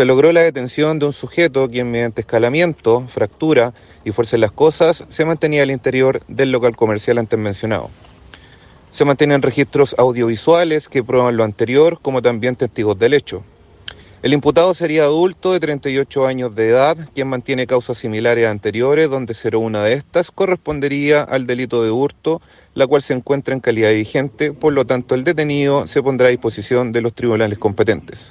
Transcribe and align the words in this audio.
se 0.00 0.06
logró 0.06 0.32
la 0.32 0.40
detención 0.40 0.98
de 0.98 1.04
un 1.04 1.12
sujeto 1.12 1.68
quien 1.68 1.90
mediante 1.90 2.22
escalamiento, 2.22 3.06
fractura 3.06 3.74
y 4.02 4.12
fuerza 4.12 4.36
en 4.36 4.40
las 4.40 4.50
cosas 4.50 5.04
se 5.10 5.26
mantenía 5.26 5.62
al 5.62 5.70
interior 5.70 6.22
del 6.26 6.52
local 6.52 6.74
comercial 6.74 7.18
antes 7.18 7.38
mencionado. 7.38 7.90
Se 8.90 9.04
mantienen 9.04 9.42
registros 9.42 9.94
audiovisuales 9.98 10.88
que 10.88 11.04
prueban 11.04 11.36
lo 11.36 11.44
anterior, 11.44 11.98
como 12.00 12.22
también 12.22 12.56
testigos 12.56 12.98
del 12.98 13.12
hecho. 13.12 13.44
El 14.22 14.32
imputado 14.32 14.72
sería 14.72 15.02
adulto 15.02 15.52
de 15.52 15.60
38 15.60 16.26
años 16.26 16.54
de 16.54 16.70
edad, 16.70 16.96
quien 17.14 17.28
mantiene 17.28 17.66
causas 17.66 17.98
similares 17.98 18.46
a 18.46 18.50
anteriores, 18.52 19.10
donde 19.10 19.34
una 19.58 19.84
de 19.84 19.92
estas 19.92 20.30
correspondería 20.30 21.20
al 21.20 21.46
delito 21.46 21.84
de 21.84 21.90
hurto, 21.90 22.40
la 22.72 22.86
cual 22.86 23.02
se 23.02 23.12
encuentra 23.12 23.52
en 23.52 23.60
calidad 23.60 23.92
vigente, 23.92 24.54
por 24.54 24.72
lo 24.72 24.86
tanto 24.86 25.14
el 25.14 25.24
detenido 25.24 25.86
se 25.86 26.02
pondrá 26.02 26.28
a 26.28 26.30
disposición 26.30 26.90
de 26.90 27.02
los 27.02 27.12
tribunales 27.12 27.58
competentes. 27.58 28.28